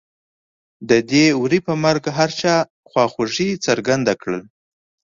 [0.89, 2.55] د دې وري په مرګ هر چا
[2.89, 4.45] خواخوږي څرګنده کړله.